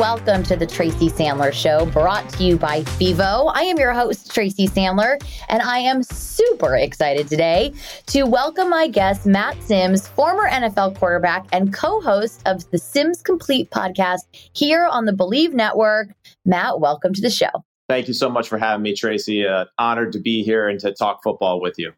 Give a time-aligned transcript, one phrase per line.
[0.00, 3.52] Welcome to the Tracy Sandler Show, brought to you by FIVO.
[3.54, 7.74] I am your host, Tracy Sandler, and I am super excited today
[8.06, 13.20] to welcome my guest, Matt Simms, former NFL quarterback and co host of the Simms
[13.20, 14.20] Complete podcast
[14.54, 16.08] here on the BLEAV Network.
[16.46, 17.50] Matt, welcome to the show.
[17.86, 19.46] Thank you so much for having me, Tracy.
[19.46, 21.92] Uh, honored to be here and to talk football with you.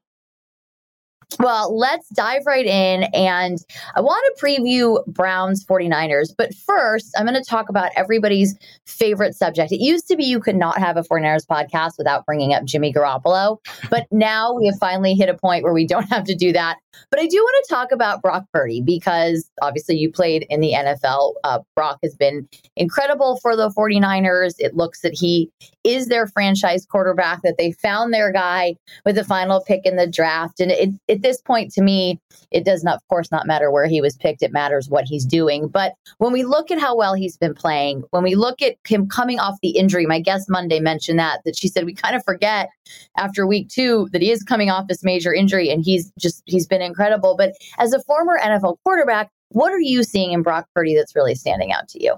[1.38, 3.04] Well, let's dive right in.
[3.14, 3.58] And
[3.94, 6.34] I want to preview Browns 49ers.
[6.36, 9.72] But first, I'm going to talk about everybody's favorite subject.
[9.72, 12.92] It used to be you could not have a 49ers podcast without bringing up Jimmy
[12.92, 13.58] Garoppolo.
[13.90, 16.78] But now we have finally hit a point where we don't have to do that.
[17.10, 20.72] But I do want to talk about Brock Purdy because obviously you played in the
[20.72, 21.34] NFL.
[21.44, 24.54] Uh, Brock has been incredible for the 49ers.
[24.58, 25.50] It looks that he
[25.84, 30.06] is their franchise quarterback, that they found their guy with the final pick in the
[30.06, 30.60] draft.
[30.60, 32.20] And it, it this point, to me,
[32.50, 34.42] it does not, of course, not matter where he was picked.
[34.42, 35.68] It matters what he's doing.
[35.68, 39.08] But when we look at how well he's been playing, when we look at him
[39.08, 42.24] coming off the injury, my guest Monday mentioned that, that she said we kind of
[42.24, 42.70] forget
[43.16, 46.66] after week two that he is coming off this major injury and he's just, he's
[46.66, 47.36] been incredible.
[47.36, 51.34] But as a former NFL quarterback, what are you seeing in Brock Purdy that's really
[51.34, 52.16] standing out to you?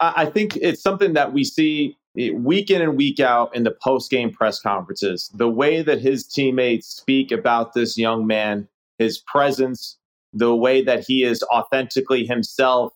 [0.00, 4.10] I think it's something that we see week in and week out in the post
[4.10, 9.98] game press conferences, the way that his teammates speak about this young man, his presence,
[10.32, 12.92] the way that he is authentically himself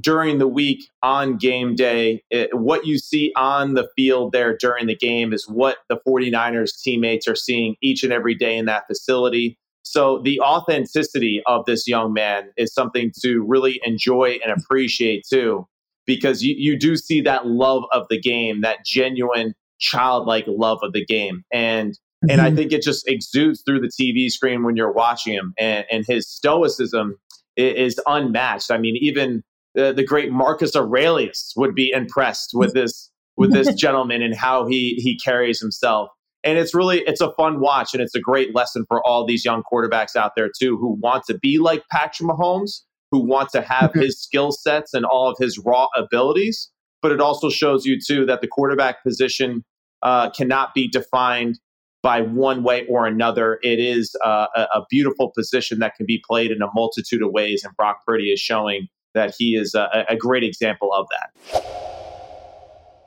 [0.00, 4.86] during the week on game day, it, what you see on the field there during
[4.86, 8.86] the game is what the 49ers teammates are seeing each and every day in that
[8.86, 9.58] facility.
[9.82, 15.66] So the authenticity of this young man is something to really enjoy and appreciate too
[16.06, 20.92] because you, you do see that love of the game, that genuine childlike love of
[20.92, 21.44] the game.
[21.52, 22.30] And mm-hmm.
[22.30, 22.56] and I mm-hmm.
[22.56, 25.54] think it just exudes through the TV screen when you're watching him.
[25.58, 27.16] And, and his stoicism
[27.56, 28.70] is, is unmatched.
[28.70, 29.42] I mean, even
[29.74, 34.66] the, the great Marcus Aurelius would be impressed with this with this gentleman and how
[34.66, 36.08] he he carries himself.
[36.44, 39.44] And it's really it's a fun watch and it's a great lesson for all these
[39.44, 43.60] young quarterbacks out there too who want to be like Patrick Mahomes who want to
[43.60, 46.70] have his skill sets and all of his raw abilities.
[47.02, 49.64] But it also shows you, too, that the quarterback position
[50.02, 51.60] uh, cannot be defined
[52.02, 53.58] by one way or another.
[53.62, 57.30] It is uh, a, a, beautiful position that can be played in a multitude of
[57.30, 57.62] ways.
[57.64, 61.62] And Brock Purdy is showing that he is a, a great example of that.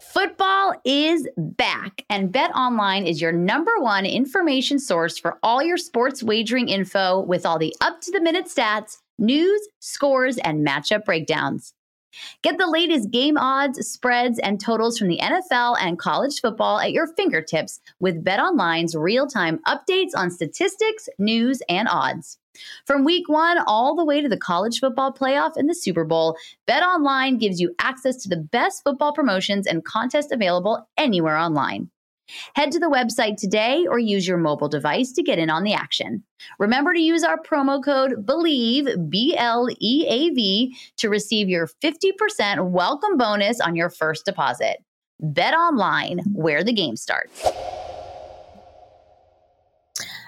[0.01, 6.23] Football is back, and BetOnline is your number one information source for all your sports
[6.23, 11.73] wagering info with all the up to the minute stats news, scores, and matchup breakdowns.
[12.41, 16.93] Get the latest game odds, spreads, and totals from the NFL and college football at
[16.93, 22.37] your fingertips with BetOnline's real-time updates on statistics, news, and odds.
[22.85, 26.37] From week 1 all the way to the college football playoff and the Super Bowl,
[26.69, 31.89] BetOnline gives you access to the best football promotions and contests available anywhere online.
[32.55, 35.73] Head to the website today or use your mobile device to get in on the
[35.73, 36.23] action.
[36.59, 41.67] Remember to use our promo code BLEAV, B L E A V, to receive your
[41.83, 44.77] 50% welcome bonus on your first deposit.
[45.23, 47.45] BetOnline, where the game starts.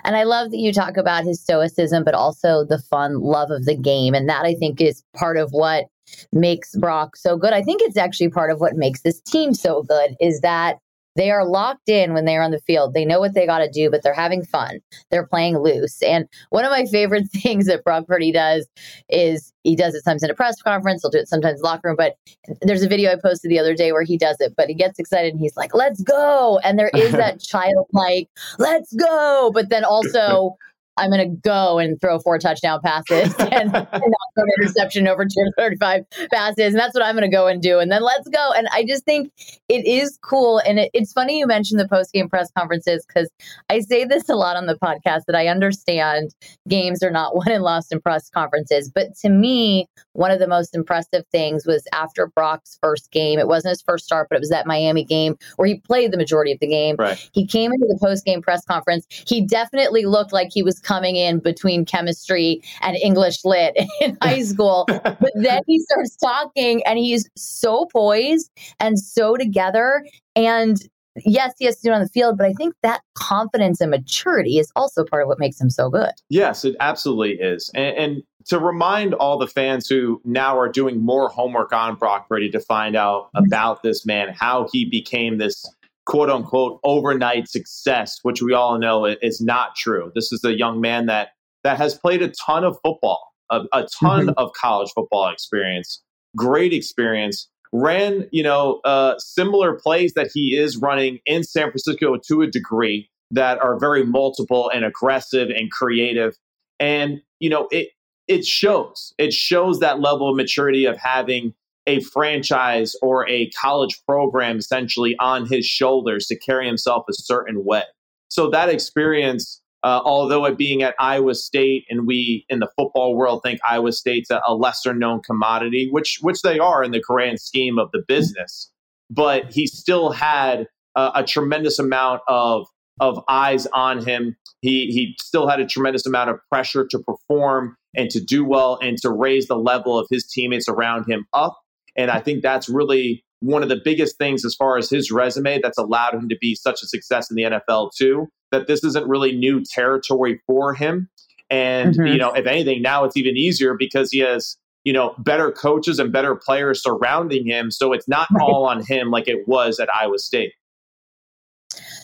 [0.03, 3.65] And I love that you talk about his stoicism, but also the fun love of
[3.65, 4.13] the game.
[4.13, 5.85] And that I think is part of what
[6.31, 7.51] makes Brock so good.
[7.51, 10.77] I think it's actually part of what makes this team so good is that
[11.17, 12.93] they are locked in when they're on the field.
[12.93, 14.79] They know what they got to do, but they're having fun.
[15.09, 16.01] They're playing loose.
[16.03, 18.67] And one of my favorite things that Brock Purdy does
[19.09, 21.01] is he does it sometimes in a press conference.
[21.01, 21.97] He'll do it sometimes in the locker room.
[21.97, 22.15] But
[22.61, 24.99] there's a video I posted the other day where he does it, but he gets
[24.99, 26.59] excited and he's like, let's go.
[26.63, 28.29] And there is that childlike,
[28.59, 29.51] let's go.
[29.53, 30.55] But then also,
[30.97, 35.07] I'm going to go and throw four touchdown passes and, and not throw an interception
[35.07, 36.73] over 235 passes.
[36.73, 37.79] And that's what I'm going to go and do.
[37.79, 38.51] And then let's go.
[38.55, 39.31] And I just think
[39.69, 40.59] it is cool.
[40.59, 43.29] And it, it's funny you mentioned the post game press conferences because
[43.69, 46.33] I say this a lot on the podcast that I understand
[46.67, 48.89] games are not won and lost in press conferences.
[48.93, 53.39] But to me, one of the most impressive things was after Brock's first game.
[53.39, 56.17] It wasn't his first start, but it was that Miami game where he played the
[56.17, 56.95] majority of the game.
[56.97, 57.29] Right.
[57.33, 59.05] He came into the post game press conference.
[59.09, 64.41] He definitely looked like he was coming in between chemistry and English lit in high
[64.41, 64.85] school.
[64.87, 68.49] but then he starts talking and he's so poised
[68.79, 70.05] and so together.
[70.35, 70.77] And
[71.25, 73.91] yes, he has to do it on the field, but I think that confidence and
[73.91, 76.11] maturity is also part of what makes him so good.
[76.29, 77.69] Yes, it absolutely is.
[77.73, 82.29] And, and to remind all the fans who now are doing more homework on Brock
[82.29, 83.45] Purdy to find out mm-hmm.
[83.45, 85.65] about this man, how he became this
[86.07, 90.11] quote unquote overnight success, which we all know is not true.
[90.15, 91.29] This is a young man that
[91.63, 93.21] that has played a ton of football,
[93.51, 94.29] a, a ton mm-hmm.
[94.37, 96.01] of college football experience,
[96.35, 97.49] great experience.
[97.73, 102.47] Ran, you know, uh, similar plays that he is running in San Francisco to a
[102.47, 106.33] degree that are very multiple and aggressive and creative.
[106.79, 107.89] And, you know, it
[108.29, 109.13] it shows.
[109.17, 111.53] It shows that level of maturity of having
[111.87, 117.63] a franchise or a college program essentially on his shoulders to carry himself a certain
[117.65, 117.83] way.
[118.27, 123.15] So that experience, uh, although it being at Iowa State, and we in the football
[123.15, 126.99] world think Iowa State's a, a lesser known commodity, which which they are in the
[126.99, 128.69] grand scheme of the business,
[129.09, 132.67] but he still had a, a tremendous amount of
[132.99, 134.35] of eyes on him.
[134.61, 138.77] He he still had a tremendous amount of pressure to perform and to do well
[138.81, 141.57] and to raise the level of his teammates around him up.
[141.97, 145.59] And I think that's really one of the biggest things as far as his resume
[145.61, 148.27] that's allowed him to be such a success in the NFL too.
[148.51, 151.09] That this isn't really new territory for him.
[151.49, 152.07] And mm-hmm.
[152.07, 155.99] you know, if anything, now it's even easier because he has you know better coaches
[155.99, 157.71] and better players surrounding him.
[157.71, 158.43] So it's not right.
[158.43, 160.53] all on him like it was at Iowa State.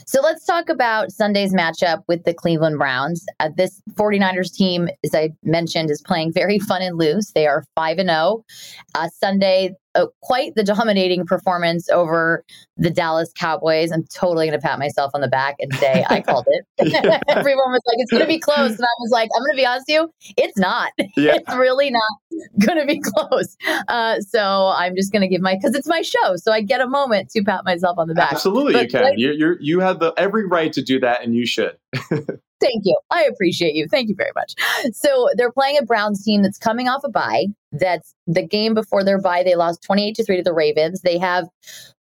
[0.06, 3.26] So let's talk about Sunday's matchup with the Cleveland Browns.
[3.40, 7.32] Uh, this 49ers team, as I mentioned, is playing very fun and loose.
[7.32, 8.44] They are 5 and 0.
[8.94, 12.44] Uh, Sunday, uh, quite the dominating performance over
[12.78, 13.92] the Dallas Cowboys.
[13.92, 16.66] I'm totally going to pat myself on the back and say I called it.
[17.28, 18.72] Everyone was like, it's going to be close.
[18.72, 20.92] And I was like, I'm going to be honest with you, it's not.
[21.16, 21.36] Yeah.
[21.36, 22.04] It's really not
[22.66, 23.56] going to be close.
[23.88, 26.36] Uh, so I'm just going to give my, because it's my show.
[26.38, 28.34] So I get a moment to pat myself on the back.
[28.34, 29.04] Absolutely, but you can.
[29.04, 31.78] Like, you you you have the every right to do that, and you should.
[32.64, 32.98] Thank you.
[33.12, 33.88] I appreciate you.
[33.88, 34.56] Thank you very much.
[34.94, 37.48] So they're playing a Browns team that's coming off a bye.
[37.72, 39.44] That's the game before their bye.
[39.44, 41.02] They lost 28 to 3 to the Ravens.
[41.02, 41.48] They have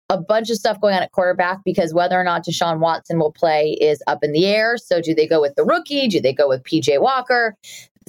[0.09, 3.33] a bunch of stuff going on at quarterback because whether or not Deshaun Watson will
[3.33, 4.77] play is up in the air.
[4.77, 6.07] So do they go with the rookie?
[6.07, 7.57] Do they go with PJ Walker?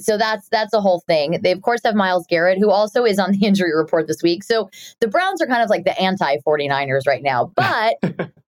[0.00, 1.40] So that's that's a whole thing.
[1.42, 4.44] They of course have Myles Garrett, who also is on the injury report this week.
[4.44, 4.70] So
[5.00, 7.52] the Browns are kind of like the anti 49ers right now.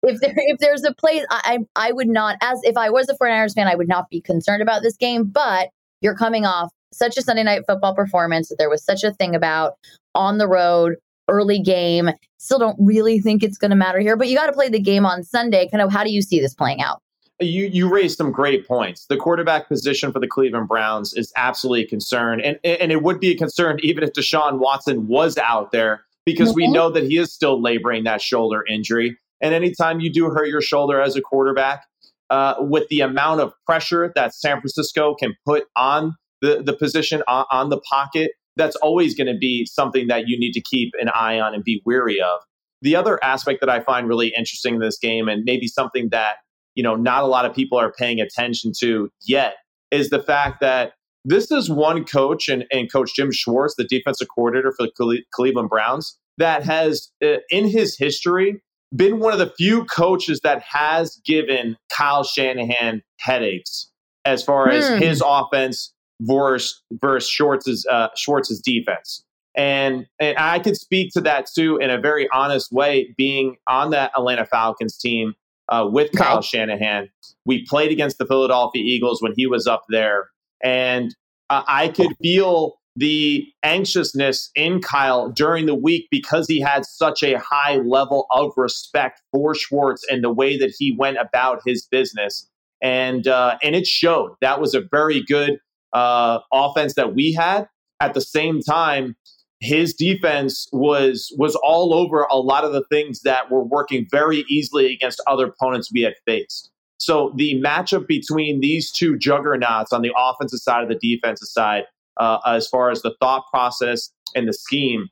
[0.02, 3.08] But if there if there's a place I, I would not as if I was
[3.08, 5.26] a 49ers fan, I would not be concerned about this game.
[5.26, 5.70] But
[6.02, 9.36] you're coming off such a Sunday night football performance that there was such a thing
[9.36, 9.74] about
[10.16, 10.96] on the road,
[11.30, 12.10] early game.
[12.40, 15.06] Still don't really think it's gonna matter here, but you got to play the game
[15.06, 15.70] on Sunday.
[15.70, 17.00] Kind of how do you see this playing out?
[17.42, 19.06] You you raised some great points.
[19.08, 23.20] The quarterback position for the Cleveland Browns is absolutely a concern, and and it would
[23.20, 26.58] be a concern even if Deshaun Watson was out there because mm-hmm.
[26.58, 29.18] we know that he is still laboring that shoulder injury.
[29.42, 31.84] And anytime you do hurt your shoulder as a quarterback,
[32.30, 37.24] uh, with the amount of pressure that San Francisco can put on the the position
[37.28, 40.94] on, on the pocket, that's always going to be something that you need to keep
[41.00, 42.40] an eye on and be weary of.
[42.82, 46.38] The other aspect that I find really interesting in this game, and maybe something that
[46.76, 49.56] you know not a lot of people are paying attention to yet
[49.92, 54.28] is the fact that this is one coach and, and coach Jim Schwartz, the defensive
[54.34, 58.62] coordinator for the Cleveland Browns, that has uh, in his history
[58.96, 63.90] been one of the few coaches that has given Kyle Shanahan headaches
[64.26, 64.98] as far as hmm.
[64.98, 69.24] his offense versus versus Schwartz's uh, Schwartz's defense.
[69.56, 73.92] And, and I could speak to that too in a very honest way, being on
[73.92, 75.34] that Atlanta Falcons team
[75.72, 77.10] uh, with Kyle Shanahan.
[77.46, 80.30] We played against the Philadelphia Eagles when he was up there,
[80.64, 81.16] and
[81.50, 87.24] uh, I could feel the anxiousness in Kyle during the week because he had such
[87.24, 91.88] a high level of respect for Schwartz and the way that he went about his
[91.90, 92.48] business,
[92.82, 94.36] and uh, and it showed.
[94.42, 95.60] That was a very good
[95.94, 97.68] uh, offense that we had.
[98.00, 99.16] At the same time,
[99.62, 104.44] his defense was was all over a lot of the things that were working very
[104.50, 106.72] easily against other opponents we had faced.
[106.98, 111.84] So the matchup between these two juggernauts on the offensive side of the defensive side,
[112.18, 115.08] uh, as far as the thought process and the scheme,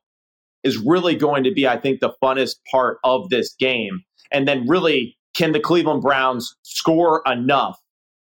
[0.64, 4.02] is really going to be, I think, the funnest part of this game.
[4.32, 7.80] And then, really, can the Cleveland Browns score enough?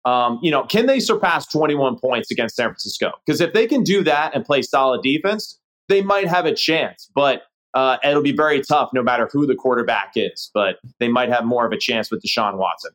[0.06, 3.12] Um, you know, can they surpass 21 points against San Francisco?
[3.24, 7.10] Because if they can do that and play solid defense, they might have a chance,
[7.14, 7.42] but
[7.74, 10.50] uh, it'll be very tough no matter who the quarterback is.
[10.54, 12.92] But they might have more of a chance with Deshaun Watson.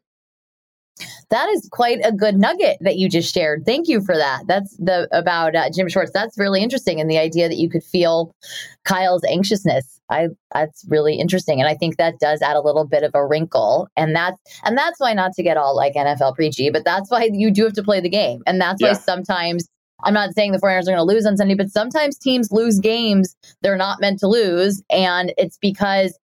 [1.30, 3.64] That is quite a good nugget that you just shared.
[3.66, 4.44] Thank you for that.
[4.48, 6.12] That's the about uh, Jim Schwartz.
[6.12, 8.34] That's really interesting, and the idea that you could feel
[8.84, 11.60] Kyle's anxiousness I that's really interesting.
[11.60, 13.88] And I think that does add a little bit of a wrinkle.
[13.96, 17.30] And that's and that's why not to get all like NFL preachy, but that's why
[17.32, 18.42] you do have to play the game.
[18.46, 18.90] And that's yeah.
[18.90, 19.68] why sometimes
[20.04, 22.80] I'm not saying the 49ers are going to lose on Sunday, but sometimes teams lose
[22.80, 24.82] games they're not meant to lose.
[24.90, 26.18] And it's because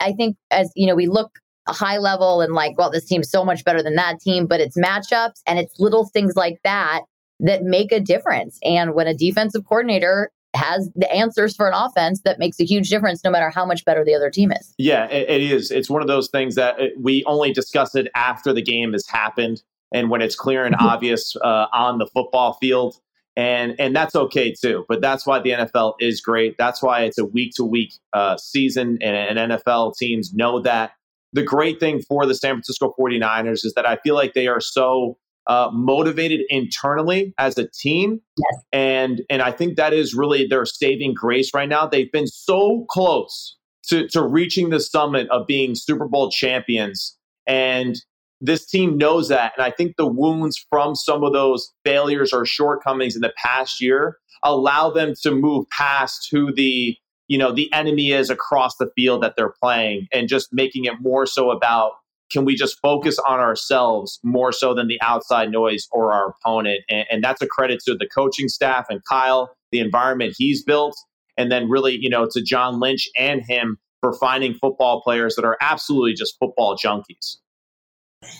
[0.00, 3.30] I think as you know, we look a high level and like, well, this team's
[3.30, 7.02] so much better than that team, but it's matchups and it's little things like that
[7.40, 8.58] that make a difference.
[8.62, 12.88] And when a defensive coordinator has the answers for an offense that makes a huge
[12.88, 14.74] difference no matter how much better the other team is.
[14.78, 15.70] Yeah, it, it is.
[15.70, 19.06] It's one of those things that uh, we only discuss it after the game has
[19.08, 19.62] happened
[19.94, 22.96] and when it's clear and obvious uh, on the football field.
[23.36, 24.84] And and that's okay too.
[24.88, 26.56] But that's why the NFL is great.
[26.56, 27.94] That's why it's a week to week
[28.36, 30.92] season, and, and NFL teams know that.
[31.32, 34.60] The great thing for the San Francisco 49ers is that I feel like they are
[34.60, 38.20] so uh, motivated internally as a team.
[38.38, 38.62] Yes.
[38.72, 41.86] And and I think that is really their saving grace right now.
[41.86, 43.56] They've been so close
[43.88, 47.16] to, to reaching the summit of being Super Bowl champions.
[47.46, 47.96] And
[48.40, 49.52] this team knows that.
[49.56, 53.80] And I think the wounds from some of those failures or shortcomings in the past
[53.80, 58.90] year allow them to move past who the you know the enemy is across the
[58.94, 61.92] field that they're playing and just making it more so about
[62.30, 66.80] can we just focus on ourselves more so than the outside noise or our opponent?
[66.88, 70.96] And, and that's a credit to the coaching staff and Kyle, the environment he's built,
[71.36, 75.44] and then really, you know, to John Lynch and him for finding football players that
[75.44, 77.36] are absolutely just football junkies.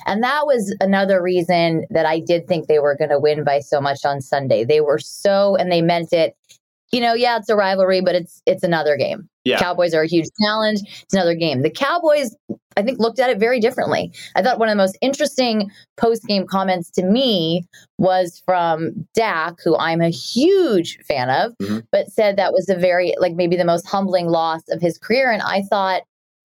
[0.06, 3.60] And that was another reason that I did think they were going to win by
[3.60, 4.64] so much on Sunday.
[4.64, 6.36] They were so, and they meant it
[6.94, 9.28] you know, yeah, it's a rivalry, but it's it's another game.
[9.44, 9.58] Yeah.
[9.58, 10.80] Cowboys are a huge challenge.
[11.02, 11.62] It's another game.
[11.62, 12.36] The Cowboys,
[12.76, 14.12] I think, looked at it very differently.
[14.36, 17.66] I thought one of the most interesting post game comments to me
[17.98, 21.80] was from Dak, who I'm a huge fan of, mm-hmm.
[21.90, 25.32] but said that was a very, like, maybe the most humbling loss of his career.
[25.32, 26.02] And I thought,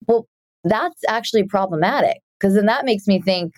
[0.08, 0.26] well,
[0.64, 3.54] that's actually problematic because then that makes me think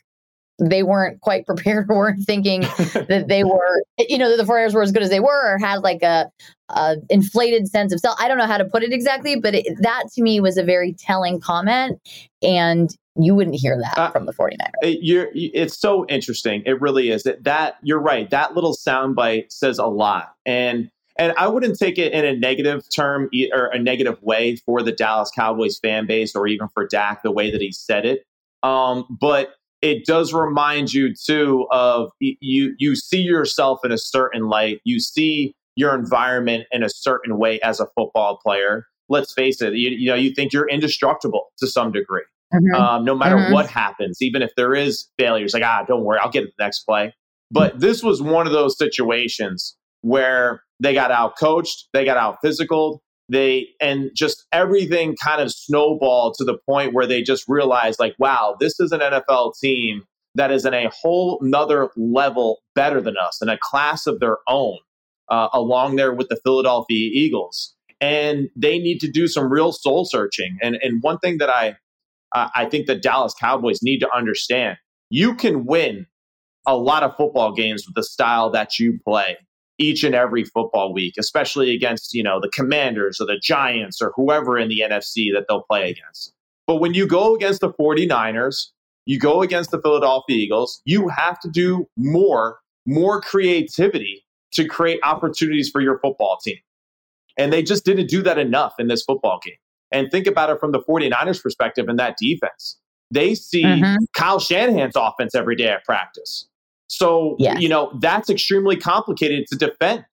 [0.58, 2.60] they weren't quite prepared or weren't thinking
[3.08, 5.58] that they were, you know, that the 49ers were as good as they were or
[5.58, 6.30] had like a,
[6.68, 8.16] a inflated sense of self.
[8.20, 10.64] I don't know how to put it exactly, but it, that to me was a
[10.64, 12.00] very telling comment.
[12.42, 14.70] And you wouldn't hear that uh, from the 49ers.
[14.82, 16.62] It, you're, it's so interesting.
[16.64, 18.28] It really is that, that you're right.
[18.30, 20.34] That little soundbite says a lot.
[20.46, 24.82] And and I wouldn't take it in a negative term or a negative way for
[24.82, 28.24] the Dallas Cowboys fan base or even for Dak, the way that he said it.
[28.62, 34.49] Um, but it does remind you too of you you see yourself in a certain
[34.49, 39.61] light you see your environment in a certain way as a football player let's face
[39.61, 42.23] it you, you know you think you're indestructible to some degree
[42.54, 42.81] mm-hmm.
[42.81, 43.52] um, no matter mm-hmm.
[43.52, 46.64] what happens even if there is failures like ah don't worry i'll get it the
[46.64, 47.12] next play
[47.50, 52.38] but this was one of those situations where they got out coached they got out
[52.42, 57.98] physical they and just everything kind of snowballed to the point where they just realized
[57.98, 60.02] like wow this is an nfl team
[60.34, 64.38] that is in a whole nother level better than us in a class of their
[64.48, 64.78] own
[65.30, 67.74] uh, along there with the philadelphia eagles.
[68.00, 70.58] And they need to do some real soul searching.
[70.60, 71.76] And and one thing that i
[72.34, 74.78] i think the dallas cowboys need to understand
[75.10, 76.06] you can win
[76.66, 79.36] a lot of football games with the style that you play
[79.79, 84.12] each and every football week, especially against, you know, the Commanders or the Giants or
[84.14, 86.33] whoever in the NFC that they'll play against.
[86.67, 88.69] But when you go against the 49ers,
[89.07, 95.00] you go against the Philadelphia Eagles, you have to do more, more creativity to create
[95.02, 96.59] opportunities for your football team.
[97.37, 99.57] And they just didn't do that enough in this football game.
[99.91, 102.79] And think about it from the 49ers perspective and that defense.
[103.11, 103.97] They see mm-hmm.
[104.14, 106.49] Kyle Shanahan's offense every day at practice.
[106.92, 107.58] So, yes.
[107.58, 110.04] you know, that's extremely complicated to defend.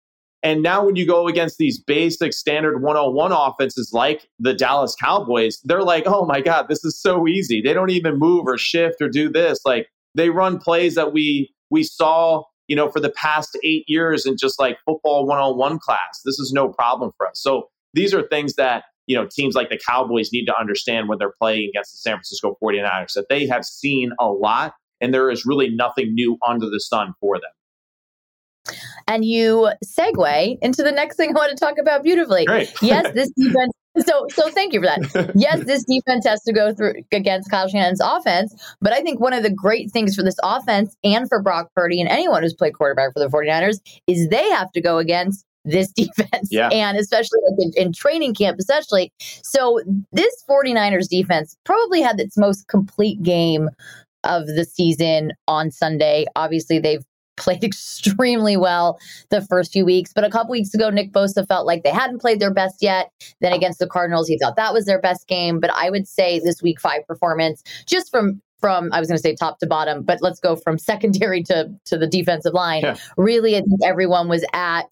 [0.41, 5.59] And now when you go against these basic standard 101 offenses like the Dallas Cowboys,
[5.65, 7.61] they're like, oh my God, this is so easy.
[7.61, 9.59] They don't even move or shift or do this.
[9.65, 14.25] Like they run plays that we we saw, you know, for the past eight years
[14.25, 16.21] in just like football 101 class.
[16.23, 17.41] This is no problem for us.
[17.41, 21.17] So these are things that, you know, teams like the Cowboys need to understand when
[21.17, 25.29] they're playing against the San Francisco 49ers, that they have seen a lot and there
[25.29, 28.75] is really nothing new under the sun for them.
[29.07, 32.45] And you segue into the next thing I want to talk about beautifully.
[32.45, 32.71] Great.
[32.81, 33.73] yes, this defense.
[34.05, 35.31] So, so thank you for that.
[35.35, 39.33] Yes, this defense has to go through against Kyle Shanahan's offense, but I think one
[39.33, 42.73] of the great things for this offense and for Brock Purdy and anyone who's played
[42.73, 46.69] quarterback for the 49ers is they have to go against this defense yeah.
[46.69, 49.81] and especially in, in, training camp especially so
[50.13, 53.69] this 49ers defense probably had its most complete game
[54.23, 56.25] of the season on Sunday.
[56.35, 57.03] Obviously, they've
[57.37, 58.99] played extremely well
[59.29, 60.11] the first few weeks.
[60.13, 63.11] But a couple weeks ago, Nick Bosa felt like they hadn't played their best yet.
[63.39, 65.59] Then against the Cardinals, he thought that was their best game.
[65.59, 69.21] But I would say this week five performance, just from from I was going to
[69.21, 72.81] say top to bottom, but let's go from secondary to to the defensive line.
[72.81, 72.97] Yeah.
[73.17, 74.83] Really, I think everyone was at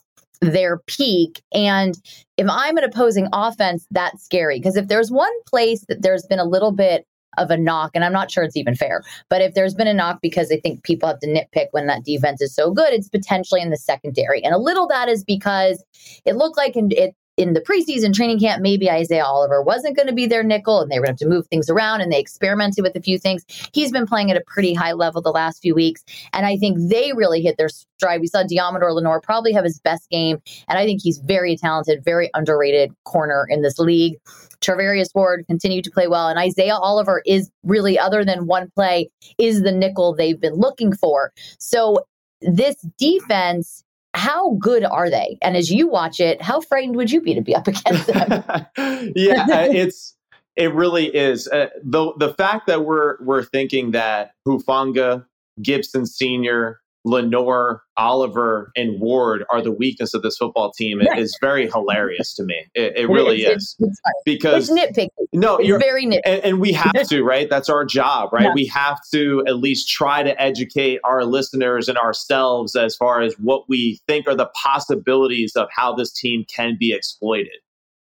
[0.41, 1.41] their peak.
[1.51, 1.95] And
[2.37, 6.39] if I'm an opposing offense, that's scary because if there's one place that there's been
[6.39, 7.05] a little bit
[7.37, 9.93] of a knock, and I'm not sure it's even fair, but if there's been a
[9.93, 13.09] knock because I think people have to nitpick when that defense is so good, it's
[13.09, 14.43] potentially in the secondary.
[14.43, 15.83] And a little that is because
[16.25, 20.07] it looked like in, it in the preseason training camp, maybe Isaiah Oliver wasn't going
[20.07, 22.11] to be their nickel and they were going to have to move things around and
[22.11, 23.45] they experimented with a few things.
[23.73, 26.03] He's been playing at a pretty high level the last few weeks.
[26.33, 28.21] And I think they really hit their stride.
[28.21, 30.41] We saw Deommodo Lenoir probably have his best game.
[30.67, 34.17] And I think he's very talented, very underrated corner in this league.
[34.61, 36.27] Charvarius Ward continued to play well.
[36.29, 40.91] And Isaiah Oliver is really, other than one play, is the nickel they've been looking
[40.91, 41.31] for.
[41.59, 41.99] So
[42.41, 43.83] this defense
[44.17, 45.37] how good are they?
[45.41, 48.29] And as you watch it, how frightened would you be to be up against them?
[49.15, 50.15] yeah, uh, it's
[50.55, 51.47] it really is.
[51.47, 55.25] Uh, the the fact that we're we're thinking that Hufanga,
[55.61, 61.17] Gibson Senior, Lenoir, Oliver, and Ward are the weakness of this football team right.
[61.17, 62.65] is very hilarious to me.
[62.75, 63.63] It, it really is.
[63.63, 63.75] is.
[63.79, 65.07] It's, it's because it's nitpicky.
[65.31, 66.21] No, it's you're very nitpicky.
[66.25, 67.49] And, and, we have to, right?
[67.49, 68.43] That's our job, right?
[68.43, 68.53] Yeah.
[68.53, 73.35] We have to at least try to educate our listeners and ourselves as far as
[73.35, 77.55] what we think are the possibilities of how this team can be exploited.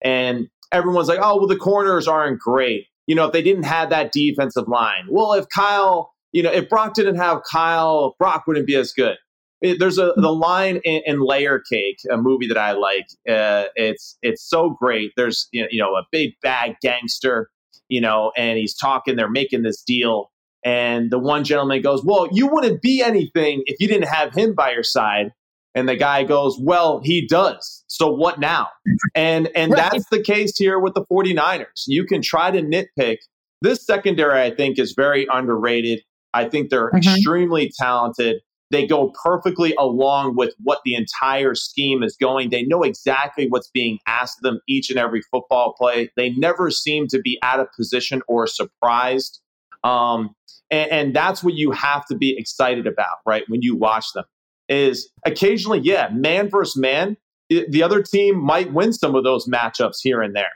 [0.00, 2.86] And everyone's like, oh, well, the corners aren't great.
[3.06, 6.68] You know, if they didn't have that defensive line, well, if Kyle you know, if
[6.68, 9.16] Brock didn't have Kyle, Brock wouldn't be as good.
[9.62, 13.06] It, there's a the line in, in, Layer Cake, a movie that I like.
[13.28, 15.12] Uh, it's it's so great.
[15.16, 17.48] There's you know, you know a big bad gangster,
[17.88, 19.16] you know, and he's talking.
[19.16, 20.30] They're making this deal,
[20.62, 24.54] and the one gentleman goes, "Well, you wouldn't be anything if you didn't have him
[24.54, 25.32] by your side."
[25.74, 27.82] And the guy goes, "Well, he does.
[27.86, 28.68] So what now?"
[29.14, 29.90] And and right.
[29.90, 31.84] that's the case here with the 49ers.
[31.86, 33.18] You can try to nitpick.
[33.62, 36.02] This secondary, I think, is very underrated.
[36.36, 36.98] I think they're mm-hmm.
[36.98, 38.42] extremely talented.
[38.70, 42.50] They go perfectly along with what the entire scheme is going.
[42.50, 46.10] They know exactly what's being asked of them each and every football play.
[46.16, 49.40] They never seem to be out of position or surprised.
[49.84, 50.34] Um,
[50.70, 53.44] and, and that's what you have to be excited about, right?
[53.48, 54.24] When you watch them,
[54.68, 57.16] is occasionally, yeah, man versus man,
[57.48, 60.50] the other team might win some of those matchups here and there.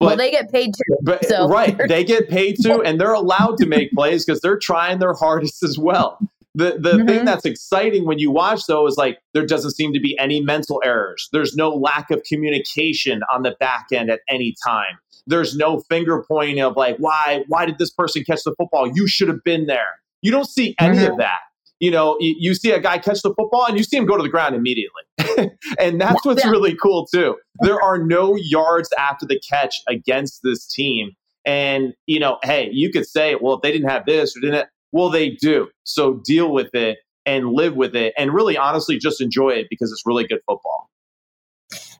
[0.00, 0.96] But, well, they get paid too.
[1.02, 1.48] But, so.
[1.48, 1.76] Right.
[1.88, 5.62] They get paid too, and they're allowed to make plays because they're trying their hardest
[5.62, 6.18] as well.
[6.54, 7.06] The the mm-hmm.
[7.06, 10.40] thing that's exciting when you watch though is like there doesn't seem to be any
[10.40, 11.28] mental errors.
[11.32, 14.98] There's no lack of communication on the back end at any time.
[15.26, 18.90] There's no finger pointing of like why why did this person catch the football?
[18.92, 20.00] You should have been there.
[20.20, 21.12] You don't see any mm-hmm.
[21.12, 21.38] of that
[21.80, 24.22] you know, you, see a guy catch the football and you see him go to
[24.22, 25.02] the ground immediately.
[25.78, 27.36] and that's what's really cool too.
[27.60, 31.12] There are no yards after the catch against this team.
[31.44, 34.68] And, you know, hey, you could say, well, if they didn't have this or didn't,
[34.92, 35.68] well, they do.
[35.84, 39.92] So deal with it and live with it and really honestly just enjoy it because
[39.92, 40.90] it's really good football.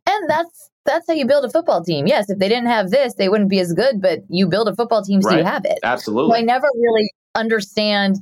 [0.06, 2.06] And that's that's how you build a football team.
[2.06, 4.74] Yes, if they didn't have this, they wouldn't be as good, but you build a
[4.74, 5.38] football team so right.
[5.38, 5.78] you have it.
[5.82, 6.30] Absolutely.
[6.30, 8.16] So I never really understand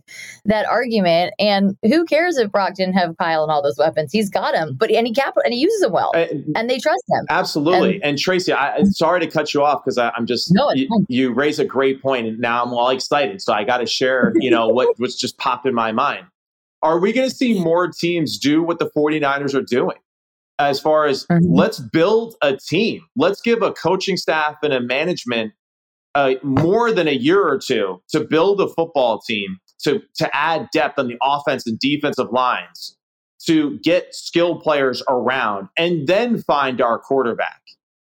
[0.45, 1.35] that argument.
[1.39, 4.13] And who cares if Brock didn't have Kyle and all those weapons?
[4.13, 6.79] He's got them, but and he capital and he uses them well, uh, and they
[6.79, 7.27] trust him.
[7.31, 7.97] Absolutely.
[7.97, 10.89] And, and Tracy, I, am sorry to cut you off because I'm just no, you,
[11.09, 13.43] you, raise a great point, and now I'm all excited.
[13.43, 16.27] So I got to share, you know, what what's just popped in my mind.
[16.83, 19.97] Are we going to see more teams do what the 49ers are doing?
[20.59, 21.45] As far as mm-hmm.
[21.53, 25.53] let's build a team, let's give a coaching staff and a management
[26.17, 30.67] uh, more than a year or two to build a football team, to, to add
[30.73, 32.97] depth on the offense and defensive lines,
[33.47, 37.61] to get skilled players around, and then find our quarterback.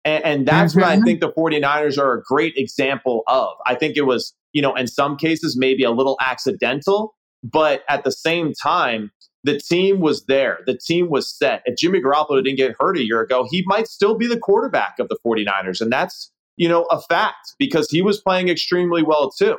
[0.07, 0.81] And, and that's mm-hmm.
[0.81, 1.05] what I mm-hmm.
[1.05, 3.51] think the 49ers are a great example of.
[3.67, 8.05] I think it was, you know, in some cases, maybe a little accidental, but at
[8.05, 9.11] the same time,
[9.45, 10.61] the team was there.
[10.65, 11.61] The team was set.
[11.67, 14.95] If Jimmy Garoppolo didn't get hurt a year ago, he might still be the quarterback
[14.99, 15.83] of the 49ers.
[15.83, 19.57] And that's you know, a fact because he was playing extremely well too.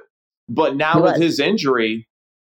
[0.47, 2.07] But now with his injury,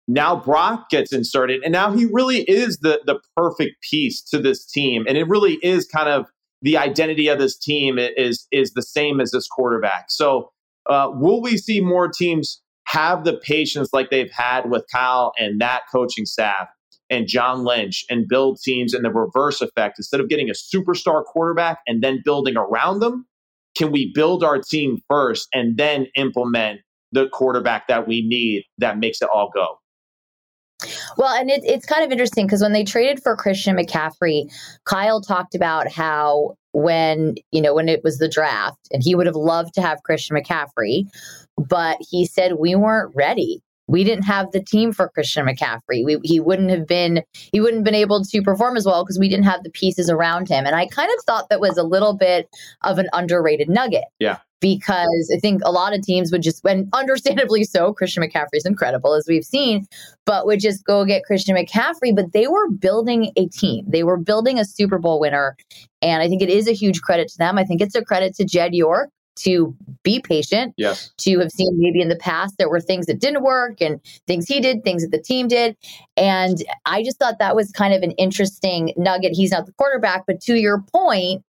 [0.08, 4.66] now Brock gets inserted, and now he really is the the perfect piece to this
[4.66, 6.26] team, and it really is kind of
[6.62, 10.06] the identity of this team is is the same as this quarterback.
[10.10, 10.52] So,
[10.90, 15.62] uh, will we see more teams have the patience like they've had with Kyle and
[15.62, 16.68] that coaching staff
[17.10, 21.24] and John Lynch and build teams in the reverse effect instead of getting a superstar
[21.24, 23.26] quarterback and then building around them?
[23.80, 26.82] Can we build our team first and then implement
[27.14, 29.80] the quarterback that we need that makes it all go?
[31.18, 34.52] Well, and it, it's kind of interesting because when they traded for Christian McCaffrey,
[34.86, 39.26] Kyle talked about how when you know when it was the draft, and he would
[39.26, 41.06] have loved to have Christian McCaffrey,
[41.58, 43.62] but he said we weren't ready.
[43.90, 46.06] We didn't have the team for Christian McCaffrey.
[46.06, 49.20] We, he wouldn't have been he wouldn't have been able to perform as well because
[49.20, 50.66] we didn't have the pieces around him.
[50.66, 52.48] And I kind of thought that was a little bit
[52.84, 54.06] of an underrated nugget.
[54.20, 58.56] Yeah because I think a lot of teams would just, and understandably so, Christian McCaffrey
[58.56, 59.86] is incredible, as we've seen,
[60.26, 62.16] but would just go get Christian McCaffrey.
[62.16, 65.56] But they were building a team, they were building a Super Bowl winner.
[66.02, 67.58] And I think it is a huge credit to them.
[67.58, 69.10] I think it's a credit to Jed York
[69.44, 71.12] to be patient, yes.
[71.18, 74.48] to have seen maybe in the past there were things that didn't work and things
[74.48, 75.76] he did, things that the team did.
[76.18, 79.34] And I just thought that was kind of an interesting nugget.
[79.34, 81.44] He's not the quarterback, but to your point,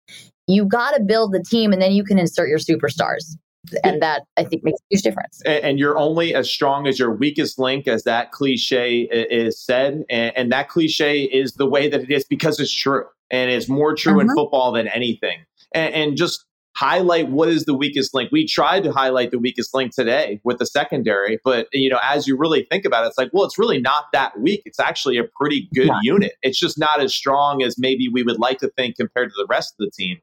[0.47, 3.37] you got to build the team and then you can insert your superstars.
[3.85, 5.43] And that I think makes a huge difference.
[5.45, 10.03] And, and you're only as strong as your weakest link, as that cliche is said.
[10.09, 13.05] And, and, that cliche is the way that it is because it's true.
[13.31, 14.35] And it's more true in mm-hmm.
[14.35, 15.41] football than anything.
[15.73, 16.47] And, and just
[16.81, 18.31] highlight what is the weakest link.
[18.33, 22.27] We tried to highlight the weakest link today with the secondary, but you know, as
[22.27, 24.63] you really think about it, it's like, well, it's really not that weak.
[24.65, 25.99] It's actually a pretty good yeah.
[26.03, 26.33] unit.
[26.41, 29.47] It's just not as strong as maybe we would like to think compared to the
[29.47, 30.21] rest of the team.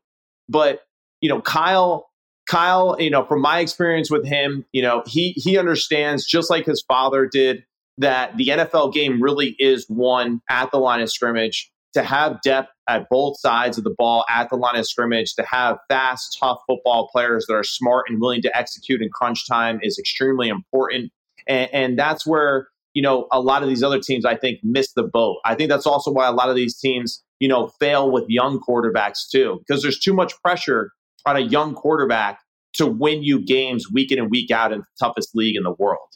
[0.50, 0.82] But,
[1.22, 2.10] you know, Kyle,
[2.50, 6.66] Kyle, you know, from my experience with him, you know, he he understands just like
[6.66, 7.66] his father did
[8.00, 11.72] that the NFL game really is won at the line of scrimmage.
[11.98, 15.44] To have depth at both sides of the ball at the line of scrimmage, to
[15.44, 19.80] have fast, tough football players that are smart and willing to execute in crunch time
[19.82, 21.12] is extremely important.
[21.48, 24.94] And, and that's where you know a lot of these other teams I think miss
[24.94, 25.38] the boat.
[25.46, 28.60] I think that's also why a lot of these teams you know, fail with young
[28.60, 30.92] quarterbacks too, because there's too much pressure
[31.26, 32.40] on a young quarterback
[32.74, 35.76] to win you games week in and week out in the toughest league in the
[35.78, 36.08] world.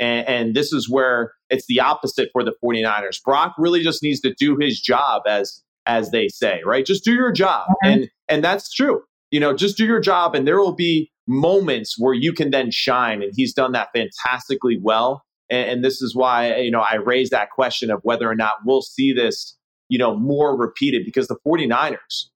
[0.00, 3.22] And, and, this is where it's the opposite for the 49ers.
[3.22, 6.84] Brock really just needs to do his job as as they say, right?
[6.84, 7.66] Just do your job.
[7.68, 7.88] Mm-hmm.
[7.88, 9.02] And and that's true.
[9.30, 12.70] You know, just do your job and there will be moments where you can then
[12.70, 15.22] shine and he's done that fantastically well.
[15.50, 18.54] And, and this is why, you know, I raised that question of whether or not
[18.64, 19.56] we'll see this
[19.90, 22.28] you know, more repeated because the 49ers,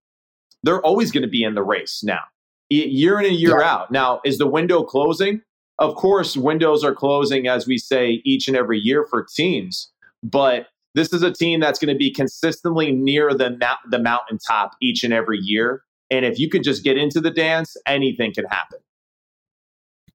[0.62, 2.20] they're always going to be in the race now,
[2.68, 3.72] year in and year yeah.
[3.72, 3.90] out.
[3.90, 5.40] Now, is the window closing?
[5.79, 9.91] Of course, windows are closing, as we say, each and every year for teams.
[10.23, 13.59] But this is a team that's going to be consistently near the,
[13.91, 15.83] the mountaintop each and every year.
[16.11, 18.79] And if you could just get into the dance, anything can happen.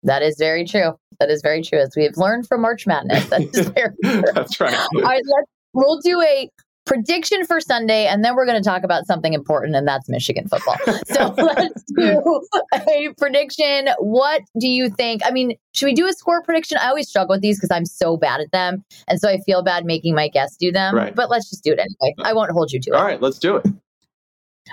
[0.04, 0.98] That is very true.
[1.20, 1.80] That is very true.
[1.80, 4.24] As we have learned from March Madness, that is very true.
[4.34, 4.74] That's right.
[4.74, 6.50] All right, let's, we'll do a
[6.90, 10.48] prediction for Sunday, and then we're going to talk about something important, and that's Michigan
[10.48, 10.76] football.
[11.06, 12.42] So let's do
[12.74, 13.90] a prediction.
[14.00, 15.22] What do you think?
[15.24, 16.78] I mean, should we do a score prediction?
[16.82, 19.62] I always struggle with these because I'm so bad at them, and so I feel
[19.64, 20.96] bad making my guests do them.
[20.96, 21.16] Right.
[21.16, 22.16] But let's just do it anyway.
[22.24, 22.96] I won't hold you to it.
[22.96, 23.68] All right, let's do it.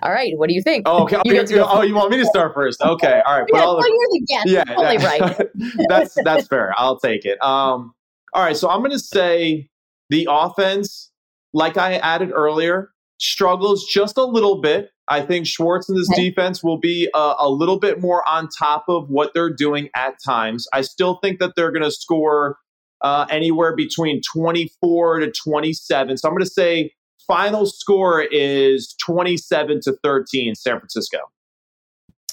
[0.03, 0.85] All right, what do you think?
[0.87, 1.21] Oh, okay.
[1.25, 2.81] You you, oh, you want me to start first?
[2.83, 3.49] Okay, all right.
[3.53, 4.49] Yeah, well, the, you're the guest.
[4.49, 5.87] Yeah, totally right.
[5.89, 6.73] that's that's fair.
[6.77, 7.43] I'll take it.
[7.43, 7.95] Um,
[8.33, 9.69] all right, so I'm going to say
[10.11, 11.11] the offense
[11.57, 14.91] like I added earlier, struggles just a little bit.
[15.09, 16.29] I think Schwartz and this okay.
[16.29, 20.17] defense will be a, a, little bit more on top of what they're doing at
[20.23, 20.67] times.
[20.75, 22.59] I still think that they're going to score
[23.01, 26.19] uh, anywhere between 24 to 27.
[26.19, 26.93] So I'm going to say
[27.27, 31.19] final score is 27 to 13 San Francisco.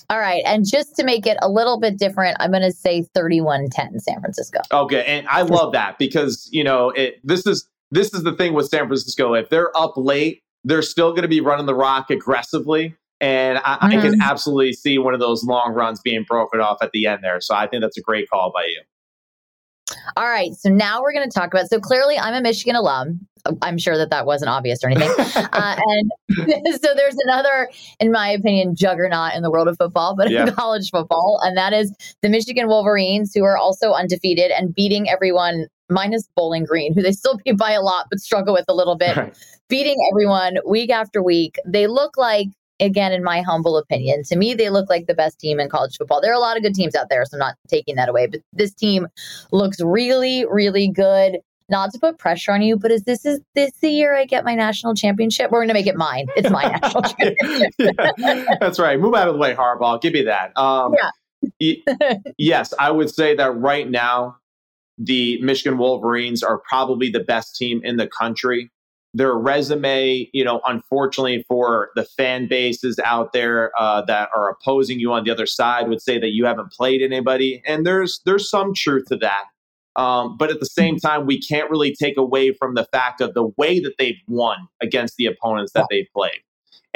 [0.10, 0.44] All right.
[0.46, 4.00] And just to make it a little bit different, I'm going to say 31 10
[4.00, 4.60] San Francisco.
[4.72, 5.06] Okay.
[5.06, 8.68] And I love that because, you know, it, this is this is the thing with
[8.68, 9.34] San Francisco.
[9.36, 12.96] If they're up late, they're still going to be running the rock aggressively.
[13.22, 13.86] And I, mm-hmm.
[13.86, 14.22] I, can mm-hmm.
[14.22, 17.40] absolutely see one of those long runs being broken off at the end there.
[17.40, 18.82] So I think that's a great call by you.
[20.18, 20.54] All right.
[20.56, 21.70] So now we're going to talk about.
[21.70, 23.28] So clearly, I'm a Michigan alum.
[23.62, 25.10] I'm sure that that wasn't obvious or anything.
[25.36, 26.12] uh, and
[26.82, 30.48] so there's another, in my opinion, juggernaut in the world of football, but yeah.
[30.48, 35.10] in college football, and that is the Michigan Wolverines, who are also undefeated and beating
[35.10, 38.74] everyone minus Bowling Green, who they still beat by a lot, but struggle with a
[38.74, 39.34] little bit, right.
[39.70, 41.58] beating everyone week after week.
[41.66, 42.48] They look like,
[42.80, 45.96] again, in my humble opinion, to me, they look like the best team in college
[45.98, 46.22] football.
[46.22, 48.28] There are a lot of good teams out there, so I'm not taking that away,
[48.28, 49.08] but this team
[49.52, 51.40] looks really, really good.
[51.70, 54.44] Not to put pressure on you, but is this is this the year I get
[54.44, 55.50] my national championship?
[55.50, 56.28] We're going to make it mine.
[56.36, 57.74] It's my national championship.
[58.18, 59.00] yeah, that's right.
[59.00, 60.00] Move out of the way, Harbaugh.
[60.02, 60.56] Give me that.
[60.58, 61.10] Um, yeah.
[62.38, 64.38] yes, I would say that right now
[64.98, 68.72] the Michigan Wolverines are probably the best team in the country.
[69.16, 75.00] Their resume, you know, unfortunately for the fan bases out there uh, that are opposing
[75.00, 78.50] you on the other side, would say that you haven't played anybody, and there's there's
[78.50, 79.46] some truth to that.
[79.96, 83.36] Um, but at the same time, we can't really take away from the fact of
[83.36, 86.42] the way that they've won against the opponents that they've played,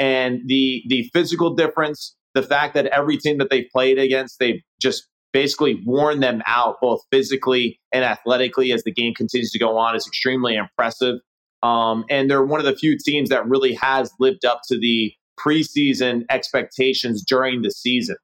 [0.00, 4.60] and the the physical difference, the fact that every team that they've played against, they've
[4.80, 9.76] just basically worn them out both physically and athletically as the game continues to go
[9.76, 11.16] on is extremely impressive.
[11.62, 15.12] Um, and they're one of the few teams that really has lived up to the
[15.38, 18.16] preseason expectations during the season.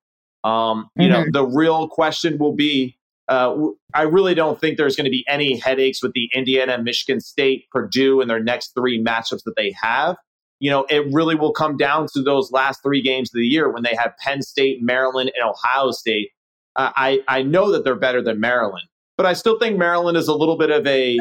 [0.45, 1.13] Um, you mm-hmm.
[1.13, 2.97] know, the real question will be
[3.29, 3.57] uh,
[3.95, 7.65] I really don't think there's going to be any headaches with the Indiana, Michigan State,
[7.71, 10.17] Purdue, and their next three matchups that they have.
[10.61, 13.71] You know, it really will come down to those last three games of the year
[13.71, 16.31] when they have Penn State, Maryland, and Ohio State.
[16.77, 20.35] I I know that they're better than Maryland, but I still think Maryland is a
[20.35, 21.19] little bit of a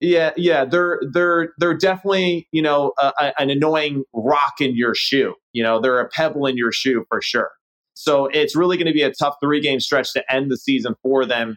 [0.00, 4.94] yeah yeah they're they're they're definitely you know a, a, an annoying rock in your
[4.94, 5.34] shoe.
[5.52, 7.50] You know, they're a pebble in your shoe for sure.
[7.94, 10.94] So it's really going to be a tough three game stretch to end the season
[11.02, 11.56] for them.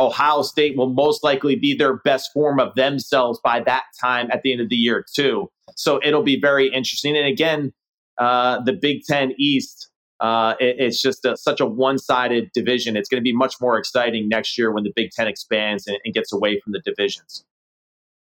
[0.00, 4.42] Ohio State will most likely be their best form of themselves by that time at
[4.42, 5.48] the end of the year, too.
[5.76, 7.16] So it'll be very interesting.
[7.16, 7.72] And again,
[8.18, 9.88] uh, the Big Ten East,
[10.22, 12.96] uh, it, it's just a, such a one sided division.
[12.96, 15.98] It's going to be much more exciting next year when the Big Ten expands and,
[16.04, 17.44] and gets away from the divisions.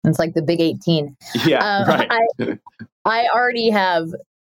[0.05, 1.17] It's like the Big 18.
[1.45, 2.09] Yeah, um, right.
[2.11, 2.59] I,
[3.05, 4.09] I already have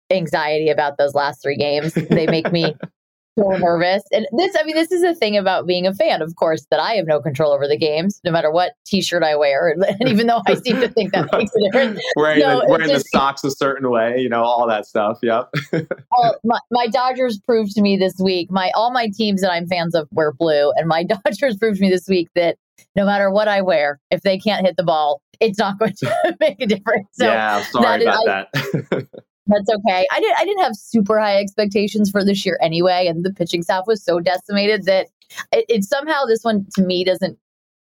[0.10, 1.94] anxiety about those last three games.
[1.94, 2.74] They make me
[3.38, 4.04] so nervous.
[4.12, 6.80] And this, I mean, this is a thing about being a fan, of course, that
[6.80, 9.76] I have no control over the games, no matter what T-shirt I wear.
[9.98, 13.06] And even though I seem to think that makes a difference, wearing, the, wearing just,
[13.12, 15.20] the socks a certain way, you know, all that stuff.
[15.22, 15.54] Yep.
[15.72, 18.52] well, my, my Dodgers proved to me this week.
[18.52, 21.84] My all my teams that I'm fans of wear blue, and my Dodgers proved to
[21.84, 22.58] me this week that
[22.96, 26.38] no matter what I wear, if they can't hit the ball, it's not going to
[26.40, 27.08] make a difference.
[27.14, 29.08] So yeah, sorry about I, that.
[29.48, 30.08] That's okay.
[30.12, 30.34] I did.
[30.38, 34.04] I didn't have super high expectations for this year anyway, and the pitching staff was
[34.04, 35.08] so decimated that
[35.52, 37.38] it, it somehow this one to me doesn't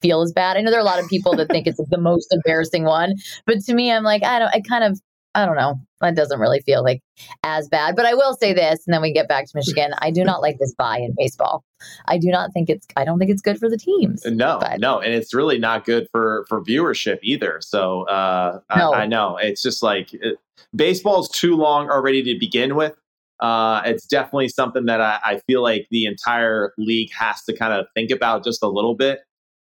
[0.01, 0.57] feel as bad.
[0.57, 3.15] I know there are a lot of people that think it's the most embarrassing one,
[3.45, 4.49] but to me, I'm like, I don't.
[4.53, 4.99] I kind of
[5.35, 5.79] I don't know.
[5.99, 7.01] That doesn't really feel like
[7.43, 7.95] as bad.
[7.95, 9.91] But I will say this, and then we get back to Michigan.
[9.99, 11.63] I do not like this bye in baseball.
[12.07, 12.87] I do not think it's.
[12.95, 14.23] I don't think it's good for the teams.
[14.25, 14.79] No, but.
[14.79, 17.59] no, and it's really not good for for viewership either.
[17.61, 18.91] So uh, no.
[18.91, 20.37] I, I, know it's just like it,
[20.73, 22.95] baseball's too long already to begin with.
[23.41, 27.73] Uh, it's definitely something that I, I feel like the entire league has to kind
[27.73, 29.19] of think about just a little bit.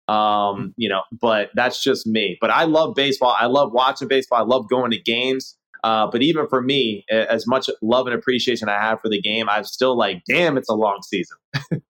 [0.07, 2.37] Um, you know, but that's just me.
[2.39, 3.35] But I love baseball.
[3.39, 4.39] I love watching baseball.
[4.39, 5.57] I love going to games.
[5.83, 9.49] Uh, but even for me, as much love and appreciation I have for the game,
[9.49, 11.37] I'm still like, damn, it's a long season.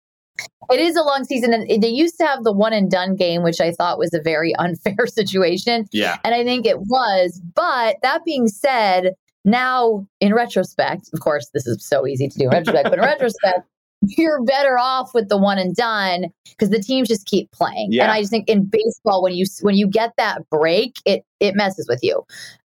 [0.71, 1.53] it is a long season.
[1.53, 4.21] And they used to have the one and done game, which I thought was a
[4.21, 5.85] very unfair situation.
[5.91, 6.17] Yeah.
[6.23, 7.41] And I think it was.
[7.53, 9.13] But that being said,
[9.45, 13.05] now in retrospect, of course, this is so easy to do in retrospect, but in
[13.05, 13.67] retrospect,
[14.17, 17.89] you're better off with the one and done because the teams just keep playing.
[17.91, 18.03] Yeah.
[18.03, 21.55] And I just think in baseball, when you when you get that break, it it
[21.55, 22.23] messes with you.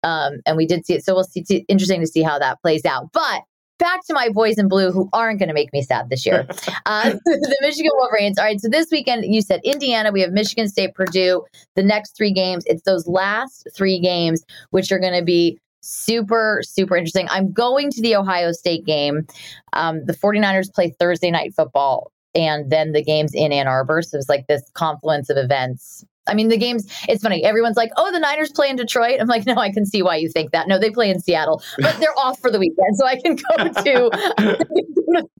[0.03, 1.05] Um, and we did see it.
[1.05, 1.41] So we'll see.
[1.47, 3.11] It's interesting to see how that plays out.
[3.13, 3.43] But
[3.81, 6.47] back to my boys in blue who aren't going to make me sad this year.
[6.85, 8.39] Uh, the Michigan Wolverines.
[8.39, 8.59] All right.
[8.59, 10.11] So this weekend, you said Indiana.
[10.11, 11.43] We have Michigan State, Purdue.
[11.75, 12.63] The next three games.
[12.65, 17.27] It's those last three games, which are going to be super, super interesting.
[17.29, 19.27] I'm going to the Ohio State game.
[19.73, 22.11] Um, the 49ers play Thursday night football.
[22.33, 24.01] And then the game's in Ann Arbor.
[24.01, 27.43] So it's like this confluence of events I mean, the games, it's funny.
[27.43, 29.19] Everyone's like, oh, the Niners play in Detroit.
[29.19, 30.67] I'm like, no, I can see why you think that.
[30.67, 32.95] No, they play in Seattle, but they're off for the weekend.
[32.95, 34.09] So I can go to,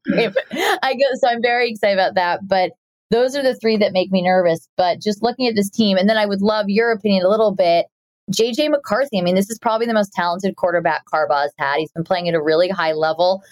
[0.84, 2.48] I go, so I'm very excited about that.
[2.48, 2.72] But
[3.12, 4.68] those are the three that make me nervous.
[4.76, 7.54] But just looking at this team, and then I would love your opinion a little
[7.54, 7.86] bit.
[8.32, 11.78] JJ McCarthy, I mean, this is probably the most talented quarterback Harbaugh's had.
[11.78, 13.44] He's been playing at a really high level.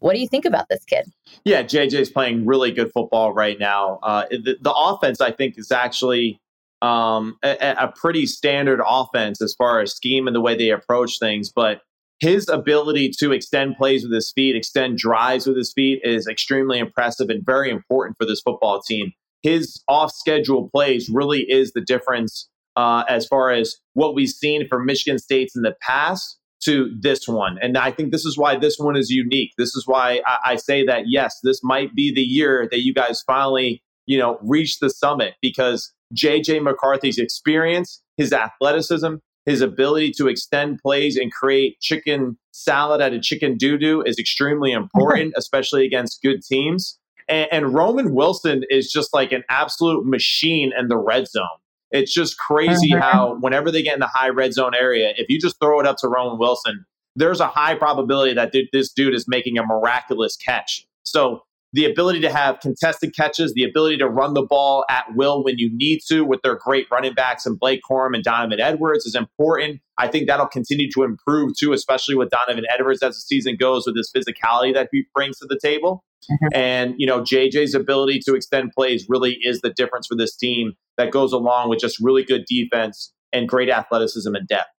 [0.00, 1.06] What do you think about this kid?
[1.44, 3.98] Yeah, JJ's playing really good football right now.
[4.02, 6.38] Uh, the, the offense, I think, is actually
[6.82, 11.18] um, a, a, pretty standard offense as far as scheme and the way they approach
[11.18, 11.50] things.
[11.50, 11.80] But
[12.20, 16.78] his ability to extend plays with his feet, extend drives with his feet is extremely
[16.78, 19.12] impressive and very important for this football team.
[19.42, 24.68] His off schedule plays really is the difference uh, as far as what we've seen
[24.68, 27.58] from Michigan State's in the past to this one.
[27.62, 29.52] And I think this is why this one is unique.
[29.56, 32.94] This is why I, I say that, yes, this might be the year that you
[32.94, 40.10] guys finally, you know, reach the summit because JJ McCarthy's experience, his athleticism, his ability
[40.12, 45.34] to extend plays and create chicken salad out of chicken doo doo is extremely important,
[45.36, 46.98] especially against good teams.
[47.28, 51.46] And, and, Roman Wilson is just like an absolute machine in the red zone.
[51.90, 53.00] It's just crazy mm-hmm.
[53.00, 55.86] how whenever they get in the high red zone area, if you just throw it
[55.86, 60.36] up to Roman Wilson, there's a high probability that this dude is making a miraculous
[60.36, 60.86] catch.
[61.04, 61.42] So
[61.72, 65.58] the ability to have contested catches, the ability to run the ball at will when
[65.58, 69.14] you need to with their great running backs and Blake Corum and Donovan Edwards is
[69.14, 69.80] important.
[69.98, 73.86] I think that'll continue to improve too, especially with Donovan Edwards as the season goes
[73.86, 76.04] with his physicality that he brings to the table.
[76.30, 76.46] Mm-hmm.
[76.54, 80.74] And, you know, JJ's ability to extend plays really is the difference for this team
[80.96, 84.70] that goes along with just really good defense and great athleticism and depth.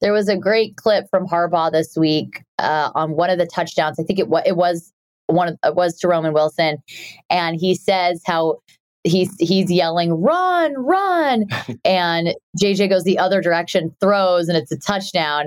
[0.00, 3.98] There was a great clip from Harbaugh this week uh, on one of the touchdowns.
[3.98, 4.92] I think it, it was
[5.26, 6.78] one of, uh, was to Roman Wilson,
[7.30, 8.58] and he says how
[9.04, 11.46] he's he's yelling run run!
[11.84, 15.46] And jj goes the other direction throws and it's a touchdown.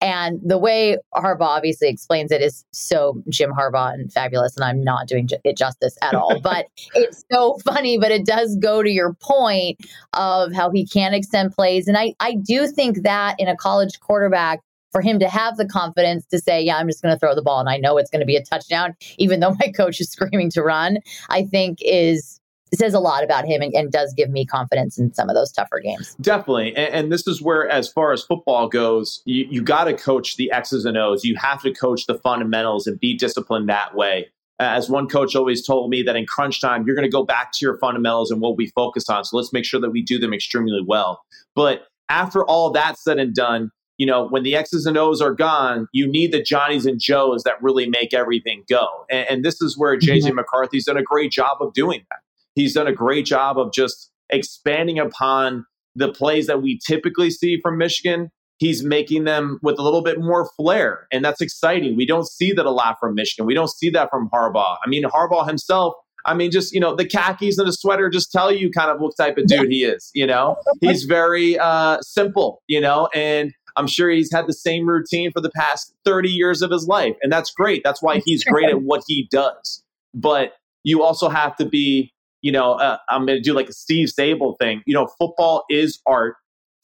[0.00, 4.82] And the way harbaugh obviously explains it is so jim harbaugh and fabulous and i'm
[4.82, 6.40] not doing it justice at all.
[6.42, 9.78] But it's so funny but it does go to your point
[10.14, 11.88] of how he can extend plays.
[11.88, 14.60] And i i do think that in a college quarterback
[14.94, 17.42] for him to have the confidence to say, yeah, I'm just going to throw the
[17.42, 20.08] ball and I know it's going to be a touchdown, even though my coach is
[20.08, 22.40] screaming to run, I think is
[22.72, 25.52] says a lot about him and, and, does give me confidence in some of those
[25.52, 26.16] tougher games.
[26.20, 26.74] Definitely.
[26.74, 30.36] And, and this is where, as far as football goes, you, you got to coach
[30.36, 31.24] the X's and O's.
[31.24, 34.26] You have to coach the fundamentals and be disciplined that way.
[34.58, 37.52] As one coach always told me, that in crunch time, you're going to go back
[37.52, 39.24] to your fundamentals and what we focus on.
[39.24, 41.22] So let's make sure that we do them extremely well.
[41.54, 45.32] But after all that said and done, you know, when the X's and O's are
[45.32, 48.86] gone, you need the Johnnies and Joes that really make everything go.
[49.10, 50.36] And, and this is where JJ mm-hmm.
[50.36, 52.18] McCarthy's done a great job of doing that.
[52.54, 57.60] He's done a great job of just expanding upon the plays that we typically see
[57.60, 58.30] from Michigan.
[58.58, 61.96] He's making them with a little bit more flair, and that's exciting.
[61.96, 63.46] We don't see that a lot from Michigan.
[63.46, 64.76] We don't see that from Harbaugh.
[64.84, 65.94] I mean, Harbaugh himself
[66.26, 69.00] I mean, just you know, the khakis and the sweater just tell you kind of
[69.00, 70.10] what type of dude he is.
[70.14, 72.62] You know, he's very uh, simple.
[72.66, 76.62] You know, and I'm sure he's had the same routine for the past 30 years
[76.62, 77.82] of his life, and that's great.
[77.84, 79.82] That's why he's great at what he does.
[80.14, 80.52] But
[80.84, 84.08] you also have to be you know, uh, I'm going to do like a Steve
[84.08, 84.82] Sabol thing.
[84.84, 86.36] You know, football is art.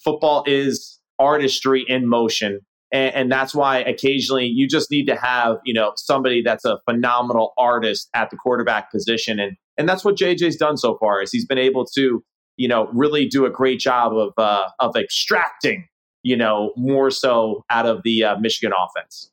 [0.03, 2.61] Football is artistry in motion.
[2.91, 6.79] And, and, that's why occasionally you just need to have, you know, somebody that's a
[6.89, 9.39] phenomenal artist at the quarterback position.
[9.39, 12.25] And, and that's what JJ's done so far is he's been able to,
[12.57, 15.87] you know, really do a great job of, uh, of extracting,
[16.23, 19.31] you know, more so out of the uh, Michigan offense.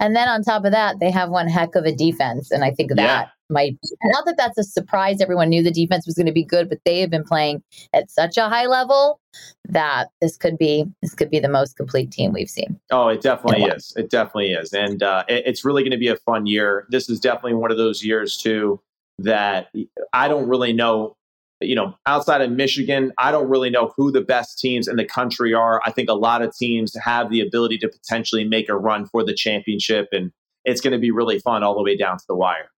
[0.00, 2.50] And then on top of that, they have one heck of a defense.
[2.50, 3.28] And I think that yeah.
[3.50, 5.20] might, not that that's a surprise.
[5.20, 8.10] Everyone knew the defense was going to be good, but they have been playing at
[8.10, 9.20] such a high level
[9.68, 12.80] that this could be, this could be the most complete team we've seen.
[12.90, 13.92] Oh, it definitely is.
[13.96, 14.72] It definitely is.
[14.72, 16.86] And uh, it, it's really going to be a fun year.
[16.90, 18.80] This is definitely one of those years, too,
[19.20, 19.68] that
[20.12, 21.16] I don't really know
[21.60, 25.04] you know, outside of Michigan, I don't really know who the best teams in the
[25.04, 25.80] country are.
[25.84, 29.24] I think a lot of teams have the ability to potentially make a run for
[29.24, 30.32] the championship, and
[30.64, 32.70] it's going to be really fun all the way down to the wire.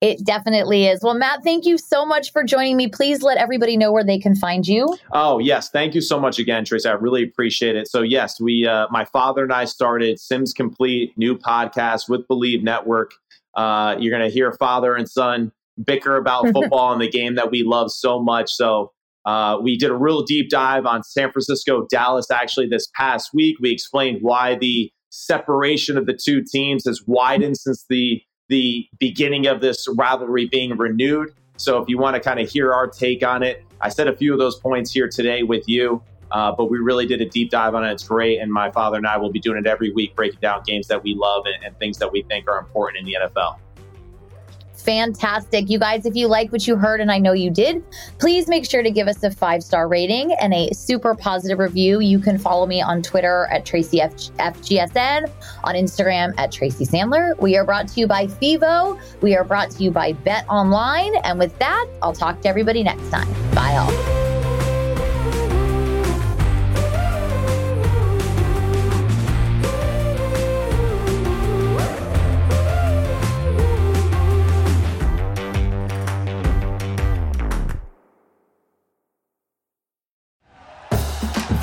[0.00, 1.00] It definitely is.
[1.02, 2.88] Well, Matt, thank you so much for joining me.
[2.88, 4.96] Please let everybody know where they can find you.
[5.12, 5.70] Oh, yes.
[5.70, 6.88] Thank you so much again, Tracy.
[6.88, 7.88] I really appreciate it.
[7.88, 12.62] So, yes, we, uh, my father and I started Simms Complete, new podcast with BLEAV
[12.62, 13.14] Network.
[13.54, 17.50] Uh, you're going to hear father and son bicker about football and the game that
[17.50, 18.50] we love so much.
[18.50, 18.92] So
[19.24, 22.30] uh, we did a real deep dive on San Francisco, Dallas.
[22.30, 27.56] Actually, this past week, we explained why the separation of the two teams has widened
[27.56, 31.30] since the the beginning of this rivalry being renewed.
[31.56, 34.14] So if you want to kind of hear our take on it, I said a
[34.14, 36.02] few of those points here today with you.
[36.30, 37.92] Uh, but we really did a deep dive on it.
[37.92, 38.40] It's great.
[38.40, 41.02] And my father and I will be doing it every week, breaking down games that
[41.02, 43.56] we love and, and things that we think are important in the NFL
[44.84, 45.70] fantastic.
[45.70, 47.82] You guys, if you like what you heard, and I know you did,
[48.18, 52.00] please make sure to give us a five star rating and a super positive review.
[52.00, 55.30] You can follow me on Twitter at Tracy F- FGSN,
[55.64, 57.38] on Instagram at Tracy Sandler.
[57.40, 58.98] We are brought to you by FIVO.
[59.20, 61.20] We are brought to you by BetOnline.
[61.24, 63.28] And with that, I'll talk to everybody next time.
[63.54, 64.23] Bye all.